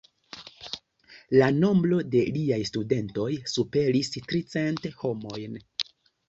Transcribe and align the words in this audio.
La 1.39 1.49
nombro 1.57 1.99
de 2.15 2.23
liaj 2.37 2.59
studentoj 2.69 3.27
superis 3.53 4.11
tricent 4.17 4.89
homojn. 5.05 5.63